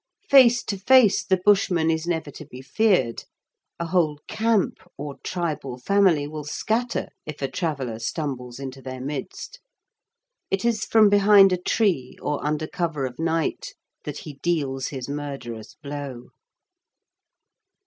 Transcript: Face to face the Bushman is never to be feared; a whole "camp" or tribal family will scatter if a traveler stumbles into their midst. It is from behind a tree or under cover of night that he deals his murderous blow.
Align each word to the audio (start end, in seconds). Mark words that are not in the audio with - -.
Face 0.31 0.63
to 0.63 0.79
face 0.79 1.23
the 1.23 1.37
Bushman 1.45 1.91
is 1.91 2.07
never 2.07 2.31
to 2.31 2.43
be 2.43 2.59
feared; 2.63 3.25
a 3.77 3.85
whole 3.85 4.17
"camp" 4.27 4.79
or 4.97 5.19
tribal 5.19 5.77
family 5.77 6.27
will 6.27 6.43
scatter 6.43 7.09
if 7.27 7.39
a 7.39 7.47
traveler 7.47 7.99
stumbles 7.99 8.59
into 8.59 8.81
their 8.81 8.99
midst. 8.99 9.59
It 10.49 10.65
is 10.65 10.85
from 10.85 11.09
behind 11.09 11.53
a 11.53 11.57
tree 11.61 12.17
or 12.19 12.43
under 12.43 12.65
cover 12.65 13.05
of 13.05 13.19
night 13.19 13.75
that 14.03 14.17
he 14.17 14.39
deals 14.41 14.87
his 14.87 15.07
murderous 15.07 15.75
blow. 15.75 16.29